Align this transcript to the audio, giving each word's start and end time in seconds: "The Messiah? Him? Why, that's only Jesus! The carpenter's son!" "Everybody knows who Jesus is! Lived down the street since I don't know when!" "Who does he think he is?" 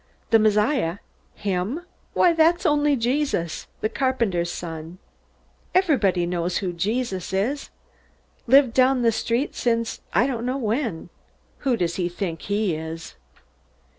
"The 0.31 0.39
Messiah? 0.39 0.97
Him? 1.35 1.85
Why, 2.15 2.33
that's 2.33 2.65
only 2.65 2.95
Jesus! 2.95 3.67
The 3.81 3.89
carpenter's 3.89 4.51
son!" 4.51 4.97
"Everybody 5.75 6.25
knows 6.25 6.57
who 6.57 6.73
Jesus 6.73 7.31
is! 7.31 7.69
Lived 8.47 8.73
down 8.73 9.03
the 9.03 9.11
street 9.11 9.53
since 9.53 10.01
I 10.11 10.25
don't 10.25 10.43
know 10.43 10.57
when!" 10.57 11.09
"Who 11.59 11.77
does 11.77 11.97
he 11.97 12.09
think 12.09 12.41
he 12.41 12.73
is?" 12.73 13.13